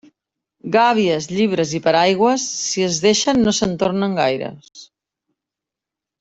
[0.75, 4.83] Gàbies, llibres i paraigües, si es deixen, no se'n tornen gaires.